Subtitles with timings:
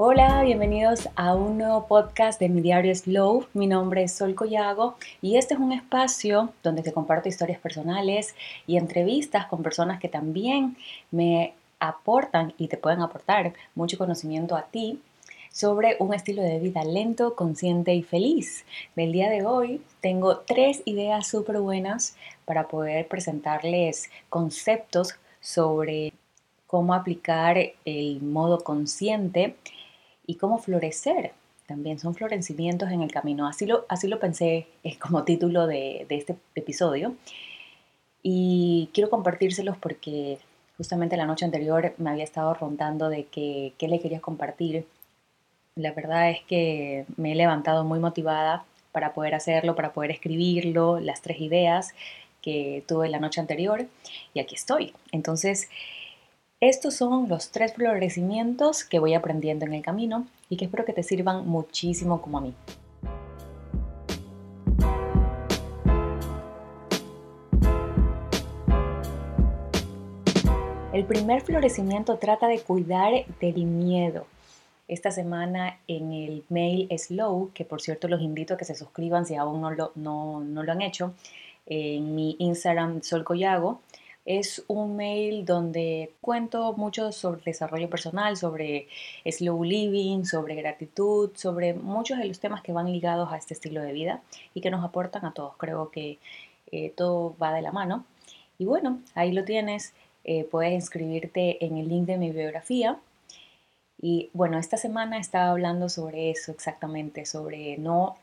[0.00, 3.48] Hola, bienvenidos a un nuevo podcast de mi diario Slow.
[3.52, 8.36] Mi nombre es Sol Collago y este es un espacio donde te comparto historias personales
[8.68, 10.76] y entrevistas con personas que también
[11.10, 15.00] me aportan y te pueden aportar mucho conocimiento a ti
[15.50, 18.64] sobre un estilo de vida lento, consciente y feliz.
[18.94, 26.12] Del día de hoy tengo tres ideas súper buenas para poder presentarles conceptos sobre
[26.68, 29.56] cómo aplicar el modo consciente
[30.28, 31.32] y cómo florecer.
[31.66, 33.48] También son florecimientos en el camino.
[33.48, 34.68] Así lo, así lo pensé
[35.00, 37.16] como título de, este episodio.
[38.22, 40.38] Y quiero compartírselos porque
[40.76, 44.86] justamente la noche anterior me había estado rondando de que, qué le quería compartir.
[45.74, 51.00] La verdad es que me he levantado muy motivada para poder hacerlo, para poder escribirlo,
[51.00, 51.94] las tres ideas
[52.42, 53.86] que tuve la noche anterior
[54.34, 54.92] y aquí estoy.
[55.10, 55.68] Entonces,
[56.60, 60.92] estos son los tres florecimientos que voy aprendiendo en el camino y que espero que
[60.92, 62.54] te sirvan muchísimo como a mí.
[70.92, 74.26] El primer florecimiento trata de cuidar del miedo.
[74.88, 79.26] Esta semana en el mail Slow, que por cierto los invito a que se suscriban
[79.26, 81.14] si aún no lo, han hecho,
[81.66, 83.80] en mi Instagram Sol Collago,
[84.28, 88.86] es un mail donde cuento mucho sobre desarrollo personal, sobre
[89.24, 93.80] slow living, sobre gratitud, sobre muchos de los temas que van ligados a este estilo
[93.80, 94.20] de vida
[94.52, 95.56] y que nos aportan a todos.
[95.56, 96.18] Creo que
[96.70, 98.04] eh, todo va de la mano.
[98.58, 99.94] Y bueno, ahí lo tienes.
[100.24, 102.98] Eh, puedes inscribirte en el link de mi biografía.
[103.98, 108.18] Y bueno, esta semana estaba hablando sobre eso exactamente, sobre no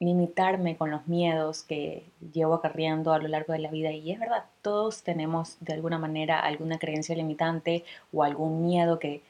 [0.00, 3.90] limitarme con los miedos que llevo acarreando a lo largo de la vida.
[3.92, 9.22] Y es verdad, todos tenemos de alguna manera alguna creencia limitante o algún miedo que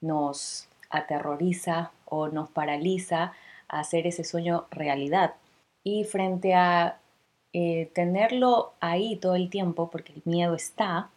[0.00, 3.32] nos aterroriza o nos paraliza
[3.68, 5.34] a hacer ese sueño realidad.
[5.84, 6.98] Y frente a
[7.52, 11.10] eh, tenerlo ahí todo el tiempo, porque el miedo está,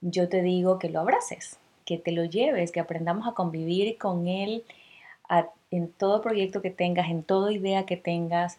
[0.00, 4.28] yo te digo que lo abraces, que te lo lleves, que aprendamos a convivir con
[4.28, 4.64] él
[5.70, 8.58] en todo proyecto que tengas, en toda idea que tengas.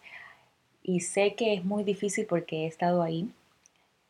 [0.84, 3.30] Y sé que es muy difícil porque he estado ahí.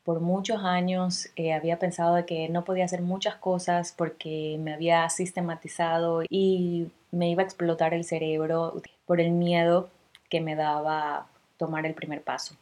[0.04, 4.74] Por muchos años eh, había pensado de que no podía hacer muchas cosas porque me
[4.74, 9.90] había sistematizado y me iba a explotar el cerebro por el miedo
[10.30, 12.56] que me daba tomar el primer paso.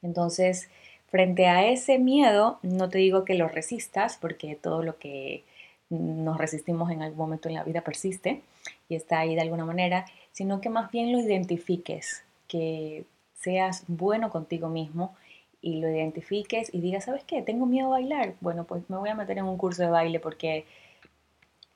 [0.00, 0.70] Entonces,
[1.08, 5.44] frente a ese miedo, no te digo que lo resistas porque todo lo que
[5.90, 8.42] nos resistimos en algún momento en la vida persiste
[8.88, 14.30] y está ahí de alguna manera, sino que más bien lo identifiques, que seas bueno
[14.30, 15.14] contigo mismo
[15.60, 17.42] y lo identifiques y digas, ¿sabes qué?
[17.42, 18.34] Tengo miedo a bailar.
[18.40, 20.66] Bueno, pues me voy a meter en un curso de baile porque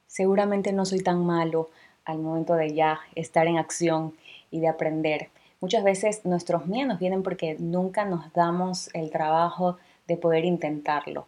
[0.07, 1.71] seguramente no soy tan malo
[2.05, 4.15] al momento de ya estar en acción
[4.51, 5.29] y de aprender.
[5.61, 9.77] Muchas veces nuestros miedos vienen porque nunca nos damos el trabajo
[10.07, 11.27] de poder intentarlo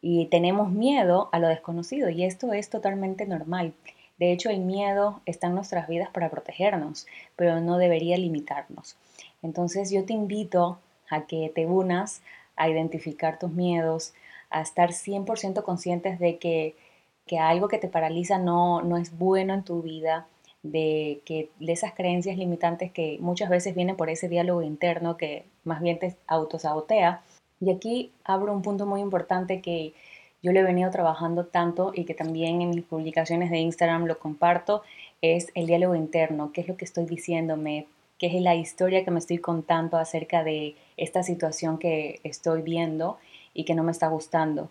[0.00, 3.72] y tenemos miedo a lo desconocido y esto es totalmente normal.
[4.18, 8.96] De hecho, el miedo está en nuestras vidas para protegernos, pero no debería limitarnos.
[9.42, 12.22] Entonces yo te invito a que te unas
[12.56, 14.14] a identificar tus miedos,
[14.50, 16.74] a estar 100% conscientes de que,
[17.26, 20.26] que, algo que te paraliza no, no es bueno en tu vida,
[20.62, 25.44] de que de esas creencias limitantes que muchas veces vienen por ese diálogo interno que
[25.64, 27.22] más bien te autosabotea,
[27.60, 29.92] y aquí abro un punto muy importante que
[30.42, 34.18] yo le he venido trabajando tanto y que también en mis publicaciones de Instagram lo
[34.18, 34.82] comparto,
[35.20, 37.86] es el diálogo interno, qué es lo que estoy diciéndome,
[38.18, 43.18] qué es la historia que me estoy contando acerca de esta situación que estoy viendo
[43.52, 44.70] y que no me está gustando.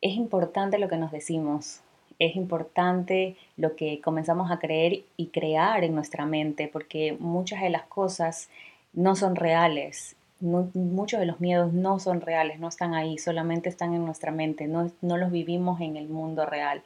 [0.00, 1.80] Es importante lo que nos decimos,
[2.20, 7.70] es importante lo que comenzamos a creer y crear en nuestra mente, porque muchas de
[7.70, 8.48] las cosas
[8.92, 13.94] no son reales muchos de los miedos no son reales, no están ahí, solamente están
[13.94, 16.82] en nuestra mente, no, no los vivimos en el mundo real.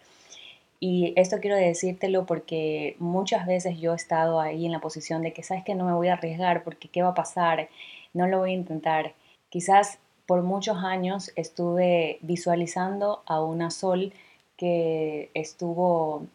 [0.80, 5.32] Y esto quiero decírtelo porque muchas veces yo he estado ahí en la posición de
[5.32, 7.68] que, sabes que no me voy a arriesgar porque qué va a pasar,
[8.14, 9.14] no lo voy a intentar.
[9.48, 14.12] Quizás por muchos años estuve visualizando a una Sol
[14.56, 16.26] que estuvo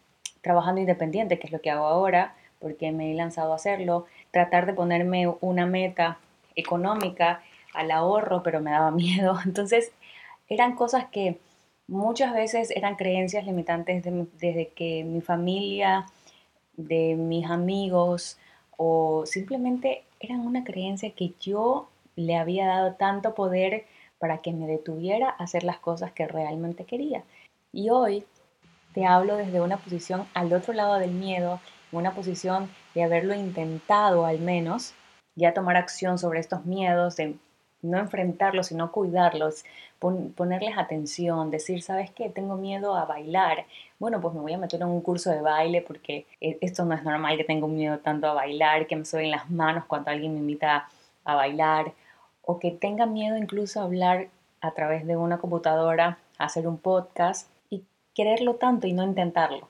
[0.42, 4.66] trabajando independiente, que es lo que hago ahora, porque me he lanzado a hacerlo, tratar
[4.66, 6.18] de ponerme una meta
[6.56, 7.42] económica,
[7.74, 9.36] al ahorro, pero me daba miedo.
[9.44, 9.92] Entonces,
[10.48, 11.38] eran cosas que
[11.86, 14.02] muchas veces eran creencias limitantes
[14.38, 16.06] desde que mi familia,
[16.76, 18.38] de mis amigos,
[18.76, 23.86] o simplemente eran una creencia que yo le había dado tanto poder
[24.18, 27.24] para que me detuviera a hacer las cosas que realmente quería.
[27.72, 28.24] Y hoy
[28.94, 31.60] te hablo desde una posición al otro lado del miedo,
[31.92, 34.94] una posición de haberlo intentado al menos,
[35.36, 37.36] ya tomar acción sobre estos miedos, de
[37.82, 39.64] no enfrentarlos, sino cuidarlos,
[39.98, 42.30] ponerles atención, decir, ¿sabes qué?
[42.30, 43.66] Tengo miedo a bailar.
[43.98, 46.94] Bueno, pues me voy a meter en un curso de baile porque e, esto no
[46.94, 50.32] es normal que tenga miedo tanto a bailar, que me suben las manos cuando alguien
[50.32, 50.88] me invita
[51.24, 51.92] a bailar,
[52.42, 54.28] o que tenga miedo incluso a hablar
[54.60, 57.84] a través de una computadora, hacer un podcast y
[58.14, 59.68] quererlo tanto y no intentarlo.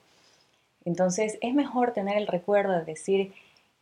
[0.85, 3.33] Entonces es mejor tener el recuerdo de decir,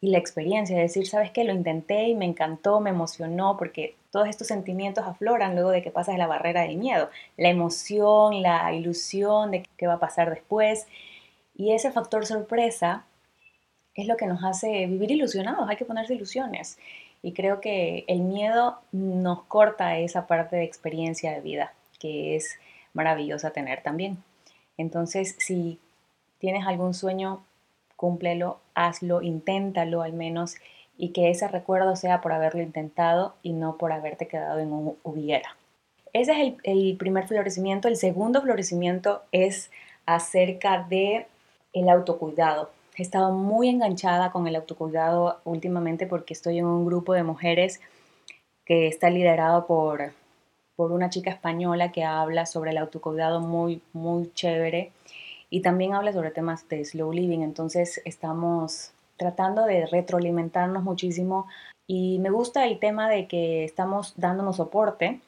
[0.03, 1.45] y la experiencia, de decir, sabes qué?
[1.45, 5.93] lo intenté y me encantó, me emocionó, porque todos estos sentimientos afloran luego de que
[5.93, 10.89] pasas la barrera del miedo, la emoción, la ilusión de qué va a pasar después.
[11.55, 13.05] Y ese factor sorpresa
[13.95, 16.79] es lo que nos hace vivir ilusionados, hay que ponerse ilusiones.
[17.23, 22.59] Y creo que el miedo nos corta esa parte de experiencia de vida, que es
[22.93, 24.19] maravillosa tener también.
[24.77, 25.79] Entonces, si
[26.41, 27.45] tienes algún sueño
[28.03, 30.57] cúmplelo, hazlo, inténtalo al menos
[30.99, 34.97] y que ese recuerdo sea por haberlo intentado y no por haberte quedado en un
[35.05, 35.57] hubiera.
[36.13, 37.87] Ese es el, primer florecimiento.
[37.87, 39.71] El segundo florecimiento es
[40.05, 41.29] acerca de
[41.73, 42.71] el autocuidado.
[42.97, 47.81] He estado muy enganchada con el autocuidado últimamente porque estoy en un grupo de mujeres
[48.65, 50.11] que está liderado por,
[50.75, 54.91] por una chica española que habla sobre el autocuidado muy, muy chévere
[55.53, 61.47] y también habla sobre temas de slow living, entonces estamos tratando de retroalimentarnos muchísimo
[61.87, 65.21] y me gusta el tema de que estamos dándonos soporte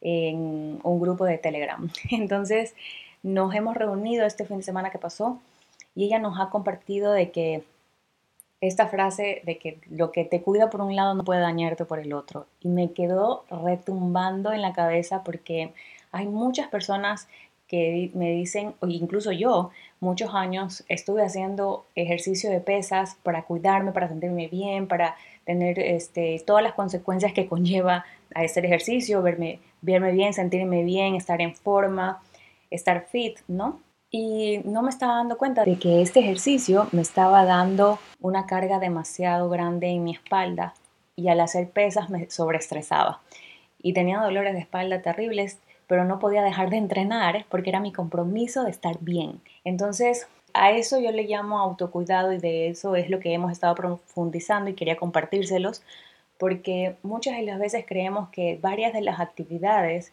[0.00, 1.90] en un grupo de Telegram.
[2.10, 2.74] Entonces
[3.22, 5.38] nos hemos reunido este fin de semana que pasó
[5.94, 7.62] y ella nos ha compartido de que
[8.62, 11.98] esta frase de que lo que te cuida por un lado no puede dañarte por
[11.98, 12.46] el otro.
[12.60, 15.74] Y me quedó retumbando en la cabeza porque
[16.12, 17.28] hay muchas personas
[17.70, 19.70] que me dicen, o incluso yo,
[20.00, 25.14] muchos años estuve haciendo ejercicio de pesas para cuidarme, para sentirme bien, para
[25.44, 31.14] tener este, todas las consecuencias que conlleva a hacer ejercicio, verme, verme bien, sentirme bien,
[31.14, 32.20] estar en forma,
[32.72, 33.78] estar fit, ¿no?
[34.10, 38.80] Y no me estaba dando cuenta de que este ejercicio me estaba dando una carga
[38.80, 40.74] demasiado grande en mi espalda
[41.14, 43.20] y al hacer pesas me sobreestresaba.
[43.80, 45.60] Y tenía dolores de espalda terribles
[45.90, 49.40] pero no podía dejar de entrenar porque era mi compromiso de estar bien.
[49.64, 53.74] Entonces, a eso yo le llamo autocuidado y de eso es lo que hemos estado
[53.74, 55.82] profundizando y quería compartírselos
[56.38, 60.12] porque muchas de las veces creemos que varias de las actividades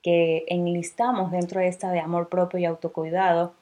[0.00, 3.52] que enlistamos dentro de esta de amor propio y autocuidado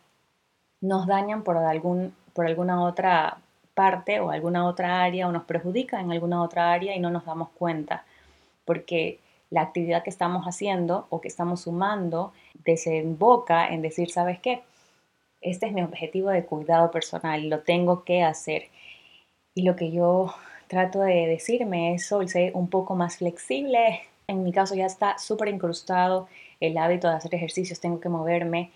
[0.83, 3.39] nos dañan por, algún, por alguna otra
[3.73, 7.25] parte o alguna otra área o nos perjudican en alguna otra área y no nos
[7.25, 8.05] damos cuenta.
[8.67, 9.19] Porque
[9.55, 12.33] la actividad que estamos haciendo o que estamos sumando
[12.65, 14.63] desemboca en decir, ¿sabes qué?
[15.41, 18.65] Este es mi objetivo de cuidado personal, lo tengo que hacer.
[19.55, 20.35] Y lo que yo
[20.67, 24.01] trato de decirme es, ser un poco más flexible.
[24.27, 26.27] En mi caso ya está súper incrustado
[26.59, 28.73] el hábito de hacer ejercicios, tengo que moverme,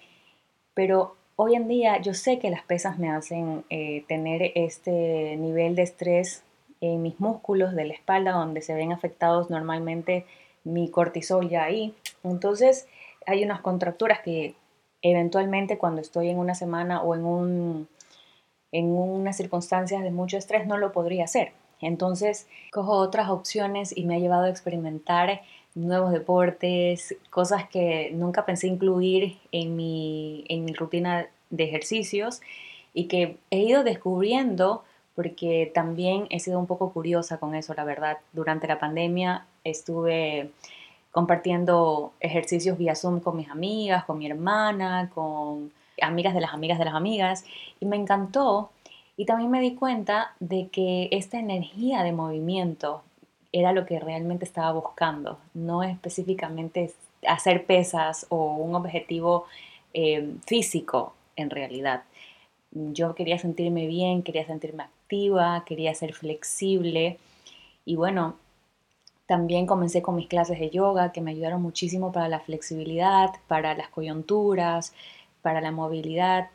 [0.75, 5.75] pero hoy en día yo sé que las pesas me hacen eh, tener este nivel
[5.75, 6.45] de estrés
[6.81, 10.25] en mis músculos de la espalda, donde se ven afectados normalmente
[10.69, 11.95] mi cortisol ya ahí.
[12.23, 12.87] Entonces
[13.27, 14.55] hay unas contracturas que
[15.03, 17.89] eventualmente cuando estoy en una semana o en, un,
[18.73, 21.53] en unas circunstancias de mucho estrés no lo podría hacer.
[21.81, 25.43] Entonces cojo otras opciones y me ha llevado a experimentar
[25.75, 32.41] nuevos deportes, cosas que nunca pensé incluir en mi, en mi rutina de ejercicios
[32.95, 34.83] y que he ido descubriendo
[35.15, 38.19] porque también he sido un poco curiosa con eso, la verdad.
[38.33, 40.51] Durante la pandemia estuve
[41.11, 46.79] compartiendo ejercicios vía Zoom con mis amigas, con mi hermana, con amigas de las amigas
[46.79, 47.45] de las amigas,
[47.81, 48.71] y me encantó.
[49.17, 53.03] Y también me di cuenta de que esta energía de movimiento
[53.53, 56.93] era lo que realmente estaba buscando, no específicamente
[57.27, 59.47] hacer pesas o un objetivo
[59.95, 62.05] eh, físico en realidad.
[62.71, 67.19] Yo quería sentirme bien, quería sentirme activa, quería ser flexible
[67.85, 68.37] y bueno,
[69.29, 73.75] también comencé con mis clases de yoga que me ayudaron muchísimo para la flexibilidad, para
[73.75, 74.95] las coyunturas,
[75.43, 76.49] para la movilidad.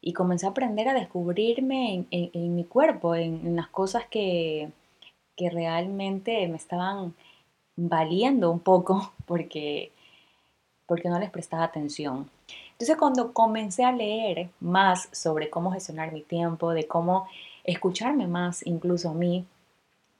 [0.00, 4.70] Y comencé a aprender a descubrirme en, mi cuerpo, en, las cosas que,
[5.36, 7.14] que realmente me estaban
[7.76, 9.92] valiendo un poco porque,
[10.86, 12.30] porque no les prestaba atención.
[12.72, 17.28] Entonces cuando comencé a leer más sobre cómo gestionar mi tiempo, de cómo
[17.64, 19.44] escucharme más incluso a mí,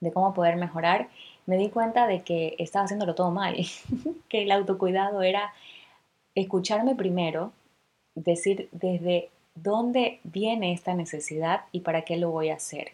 [0.00, 1.08] de cómo poder mejorar,
[1.46, 3.56] me di cuenta de que estaba haciéndolo todo mal,
[4.28, 5.52] que el autocuidado era
[6.34, 7.52] escucharme primero
[8.14, 12.92] decir desde dónde viene esta necesidad y para qué lo voy a hacer.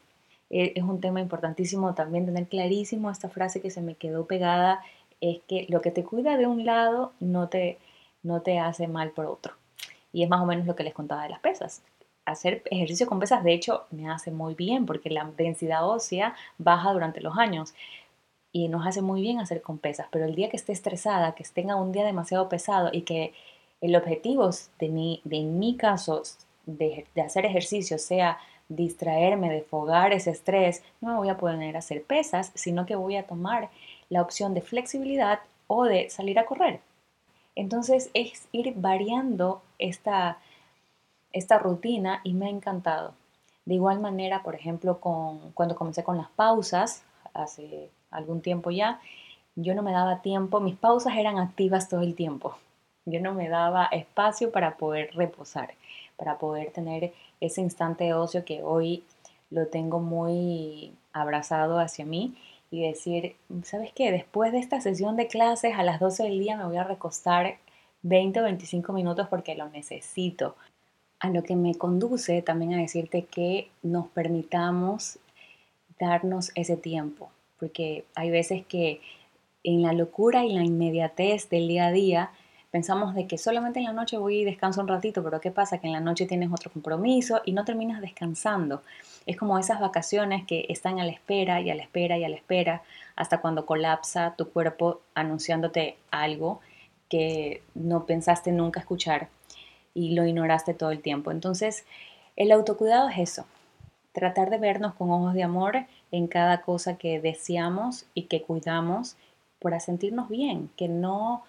[0.50, 4.83] Eh, es un tema importantísimo también tener clarísimo esta frase que se me quedó pegada,
[5.21, 7.78] es que lo que te cuida de un lado no te,
[8.23, 9.54] no te hace mal por otro.
[10.12, 11.83] Y es más o menos lo que les contaba de las pesas.
[12.25, 16.92] Hacer ejercicio con pesas, de hecho, me hace muy bien porque la densidad ósea baja
[16.92, 17.75] durante los años
[18.52, 20.09] y nos hace muy bien hacer con pesas.
[20.11, 23.33] Pero el día que esté estresada, que tenga un día demasiado pesado y que
[23.80, 26.23] el objetivo de mi, de mi caso
[26.66, 28.38] de, de hacer ejercicio sea
[28.69, 33.16] distraerme, desfogar ese estrés, no me voy a poner a hacer pesas, sino que voy
[33.16, 33.71] a tomar
[34.09, 36.80] la opción de flexibilidad o de salir a correr.
[37.57, 40.38] Entonces es ir variando esta,
[41.33, 43.14] esta rutina y me ha encantado.
[43.64, 47.02] De igual manera, por ejemplo, con, cuando comencé con las pausas,
[47.35, 49.00] hace algún tiempo ya,
[49.57, 52.57] yo no me daba tiempo, mis pausas eran activas todo el tiempo.
[53.07, 55.75] Yo no me daba espacio para poder reposar,
[56.17, 59.05] para poder tener ese instante de ocio que hoy
[59.50, 62.35] lo tengo muy abrazado hacia mí
[62.71, 64.12] y decir, ¿sabes qué?
[64.12, 67.57] Después de esta sesión de clases a las 12 del día me voy a recostar
[68.02, 70.55] 20 o 25 minutos porque lo necesito.
[71.19, 75.19] A lo que me conduce también a decirte que nos permitamos
[75.99, 79.00] darnos ese tiempo, porque hay veces que
[79.62, 82.31] en la locura y la inmediatez del día a día
[82.71, 85.79] Pensamos de que solamente en la noche voy y descanso un ratito, pero ¿qué pasa?
[85.79, 88.83] Que en la noche tienes otro compromiso y no terminas descansando.
[89.26, 92.29] Es como esas vacaciones que están a la espera y a la espera y a
[92.29, 92.83] la espera
[93.17, 96.61] hasta cuando colapsa tu cuerpo anunciándote algo
[97.09, 99.31] que no pensaste nunca escuchar
[99.93, 101.33] y lo ignoraste todo el tiempo.
[101.33, 101.85] Entonces,
[102.37, 103.47] el autocuidado es eso,
[104.12, 109.17] tratar de vernos con ojos de amor en cada cosa que deseamos y que cuidamos
[109.61, 111.45] para sentirnos bien, que no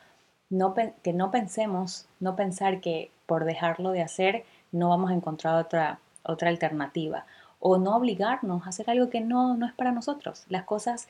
[1.02, 6.00] que no pensemos, no pensar que por dejarlo de hacer no vamos a encontrar otra,
[6.24, 7.26] otra alternativa
[7.60, 10.46] o no obligarnos a hacer algo que no, no es para nosotros.
[10.50, 11.08] Las cosas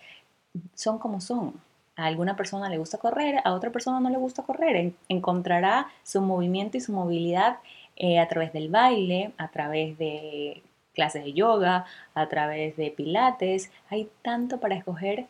[0.75, 1.53] son como son.
[1.95, 4.93] A alguna persona le gusta correr, a otra persona no le gusta correr.
[5.07, 7.59] encontrará su movimiento y su movilidad
[7.95, 10.61] eh, a través del baile, a través de
[10.93, 13.71] clases de yoga, a través de pilates.
[13.89, 15.27] Hay tanto para escoger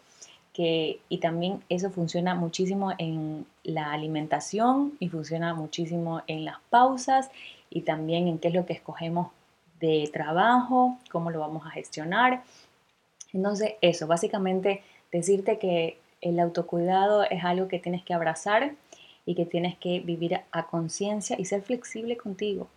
[0.53, 7.31] que, y también eso funciona muchísimo en la alimentación y funciona muchísimo en las pausas
[7.69, 9.29] y también en qué es lo que escogemos
[9.79, 12.43] de trabajo, cómo lo vamos a gestionar.
[13.33, 18.75] Entonces, eso, básicamente decirte que el autocuidado es algo que tienes que abrazar
[19.25, 22.67] y que tienes que vivir a conciencia y ser flexible contigo.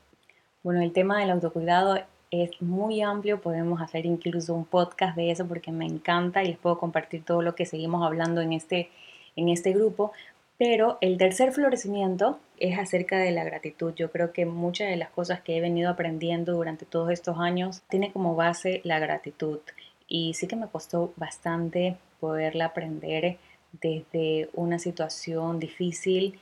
[0.63, 1.99] Bueno, el tema del autocuidado
[2.43, 6.59] es muy amplio, podemos hacer incluso un podcast de eso porque me encanta y les
[6.59, 8.91] puedo compartir todo lo que seguimos hablando en este,
[9.37, 10.13] en este grupo.
[10.57, 13.93] Pero el tercer florecimiento es acerca de la gratitud.
[13.95, 17.83] Yo creo que muchas de las cosas que he venido aprendiendo durante todos estos años
[17.89, 19.61] tiene como base la gratitud.
[20.07, 23.39] Y sí que me costó bastante poderla aprender
[23.73, 26.39] desde una situación difícil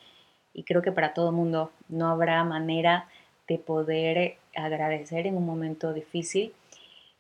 [0.55, 3.09] y creo que para todo el mundo no habrá manera
[3.49, 6.53] de poder agradecer en un momento difícil.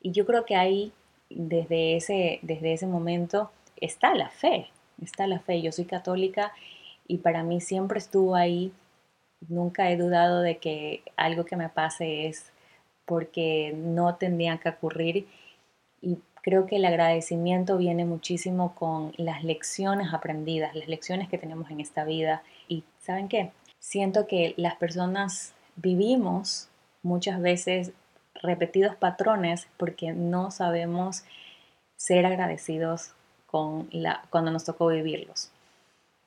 [0.00, 0.92] Y yo creo que ahí,
[1.30, 4.68] desde ese, desde ese momento, está la fe,
[5.02, 5.62] está la fe.
[5.62, 6.52] Yo soy católica
[7.06, 8.72] y para mí siempre estuvo ahí.
[9.48, 12.52] Nunca he dudado de que algo que me pase es
[13.04, 15.26] porque no tendría que ocurrir.
[16.00, 21.70] Y creo que el agradecimiento viene muchísimo con las lecciones aprendidas, las lecciones que tenemos
[21.70, 22.42] en esta vida.
[22.68, 23.52] Y ¿saben qué?
[23.78, 26.68] Siento que las personas vivimos
[27.02, 27.92] muchas veces
[28.34, 31.24] repetidos patrones porque no sabemos
[31.96, 33.12] ser agradecidos
[33.46, 35.50] con la, cuando nos tocó vivirlos.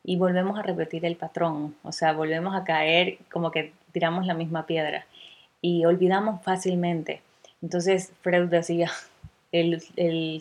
[0.04, 4.36] Y volvemos a repetir el patrón, o sea, volvemos a caer como que tiramos la
[4.36, 5.06] misma piedra
[5.62, 7.22] y olvidamos fácilmente.
[7.62, 8.92] Entonces Freud decía,
[9.52, 9.82] el,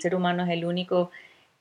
[0.00, 1.10] ser humano es el único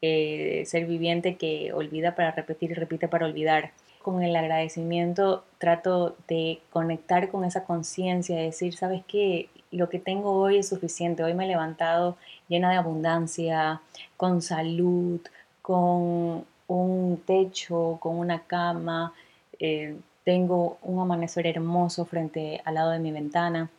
[0.01, 3.71] eh, ser viviente que olvida para repetir y repite para olvidar
[4.03, 9.49] con el agradecimiento trato de conectar con esa conciencia, de decir, ¿sabes qué?
[9.71, 11.23] Lo que tengo hoy es suficiente.
[11.23, 12.17] Hoy me he levantado
[12.47, 13.81] llena de abundancia,
[14.17, 15.21] con salud,
[15.63, 19.13] con un techo, con una cama.
[19.57, 23.71] Eh, tengo un amanecer hermoso frente al lado de mi ventana.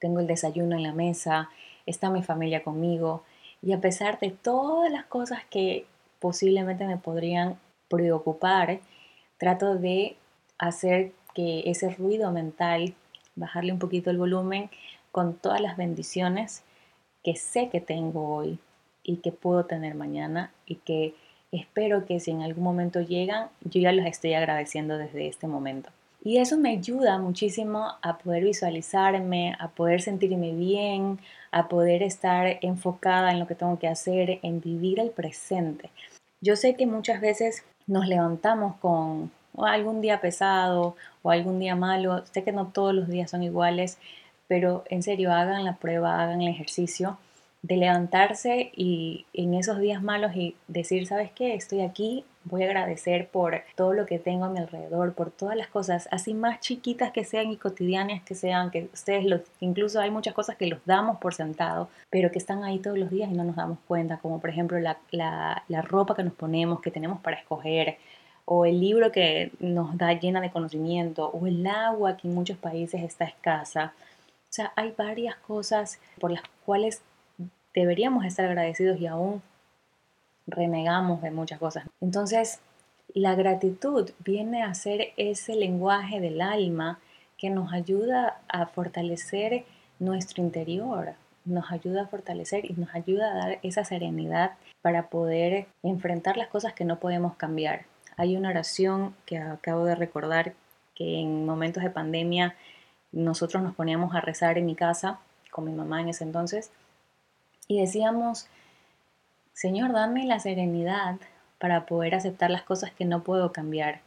[0.00, 1.50] Tengo el desayuno en la mesa.
[1.86, 3.22] Está mi familia conmigo.
[3.62, 5.86] Y a pesar de todas las cosas que
[6.18, 8.80] posiblemente me podrían preocupar,
[9.38, 10.16] trato de
[10.58, 12.94] hacer que ese ruido mental,
[13.34, 14.70] bajarle un poquito el volumen
[15.12, 16.62] con todas las bendiciones
[17.22, 18.58] que sé que tengo hoy
[19.02, 21.14] y que puedo tener mañana y que
[21.52, 25.90] espero que si en algún momento llegan, yo ya los estoy agradeciendo desde este momento.
[26.24, 31.20] Y eso me ayuda muchísimo a poder visualizarme, a poder sentirme bien,
[31.52, 35.90] a poder estar enfocada en lo que tengo que hacer, en vivir el presente.
[36.40, 42.24] Yo sé que muchas veces nos levantamos con algún día pesado o algún día malo.
[42.32, 43.98] Sé que no todos los días son iguales,
[44.48, 47.18] pero en serio, hagan la prueba, hagan el ejercicio
[47.62, 51.54] de levantarse y en esos días malos y decir, ¿sabes qué?
[51.54, 55.56] Estoy aquí, voy a agradecer por todo lo que tengo a mi alrededor, por todas
[55.56, 60.00] las cosas, así más chiquitas que sean y cotidianas que sean, que ustedes los, incluso
[60.00, 63.30] hay muchas cosas que los damos por sentado, pero que están ahí todos los días
[63.30, 66.90] y no nos damos cuenta, como por ejemplo la, la ropa que nos ponemos, que
[66.90, 67.98] tenemos para escoger,
[68.44, 72.56] o el libro que nos da llena de conocimiento, o el agua que en muchos
[72.56, 73.92] países está escasa.
[74.48, 77.02] O sea, hay varias cosas por las cuales
[77.74, 79.42] deberíamos estar agradecidos y aún
[80.46, 81.84] renegamos de muchas cosas.
[82.00, 82.60] Entonces,
[83.14, 86.98] la gratitud viene a ser ese lenguaje del alma
[87.38, 89.64] que nos ayuda a fortalecer
[89.98, 95.66] nuestro interior, nos ayuda a fortalecer y nos ayuda a dar esa serenidad para poder
[95.82, 97.86] enfrentar las cosas que no podemos cambiar.
[98.16, 100.54] Hay una oración que acabo de recordar
[100.94, 102.56] que en momentos de pandemia
[103.12, 106.70] nosotros nos poníamos a rezar en mi casa con mi mamá en ese entonces
[107.68, 108.48] y decíamos,
[109.56, 111.16] Señor, dame la serenidad
[111.58, 114.02] para poder aceptar las cosas que no puedo cambiar,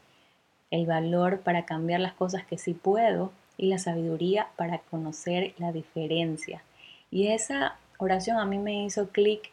[0.69, 5.71] el valor para cambiar las cosas que sí puedo y la sabiduría para conocer la
[5.71, 6.61] diferencia.
[7.09, 9.51] Y esa oración a mí me hizo clic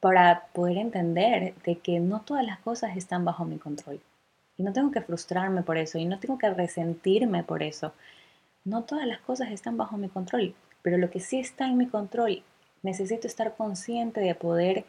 [0.00, 4.00] para poder entender de que no todas las cosas están bajo mi control.
[4.56, 7.92] Y no tengo que frustrarme por eso y no tengo que resentirme por eso.
[8.64, 11.86] No todas las cosas están bajo mi control, pero lo que sí está en mi
[11.86, 12.42] control
[12.82, 14.84] necesito estar consciente de poder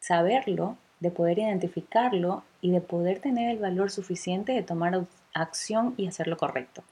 [0.00, 5.04] saberlo, de poder identificarlo y de poder tener el valor suficiente de tomar
[5.34, 6.84] acción y hacer lo correcto.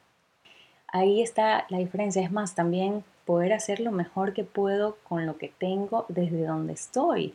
[0.89, 2.23] Ahí está la diferencia.
[2.23, 6.73] Es más, también poder hacer lo mejor que puedo con lo que tengo desde donde
[6.73, 7.35] estoy.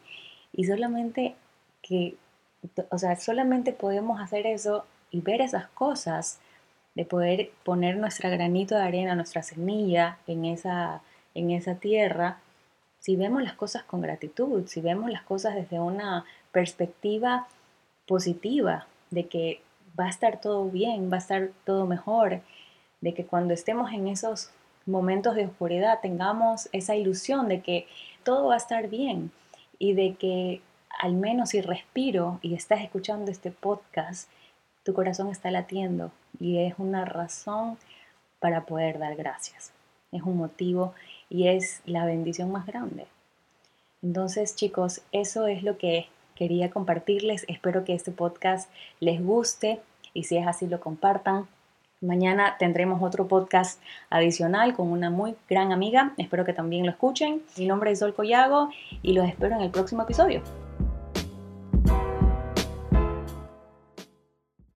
[0.52, 1.36] Y solamente
[1.82, 2.18] que,
[2.90, 6.40] o sea, solamente podemos hacer eso y ver esas cosas,
[6.96, 11.02] de poder poner nuestra granito de arena, nuestra semilla en esa,
[11.34, 12.40] en esa tierra,
[13.06, 17.48] si vemos las cosas con gratitud, si vemos las cosas desde una perspectiva
[18.08, 19.62] positiva, de que
[19.98, 22.42] va a estar todo bien, va a estar todo mejor,
[23.02, 24.50] de que cuando estemos en esos
[24.88, 27.86] momentos de oscuridad tengamos esa ilusión de que
[28.24, 29.30] todo va a estar bien
[29.78, 30.64] y de que
[31.00, 34.32] al menos si respiro y estás escuchando este podcast,
[34.84, 37.78] tu corazón está latiendo y es una razón
[38.40, 39.74] para poder dar gracias.
[40.12, 40.96] Es un motivo
[41.30, 43.08] y es la bendición más grande.
[44.02, 47.46] Entonces, chicos, eso es lo que quería compartirles.
[47.48, 49.82] Espero que este podcast les guste
[50.14, 51.48] y si es así lo compartan.
[52.02, 56.14] Mañana tendremos otro podcast adicional con una muy gran amiga.
[56.18, 57.42] Espero que también lo escuchen.
[57.58, 58.14] Mi nombre es Sol
[59.02, 60.42] y los espero en el próximo episodio.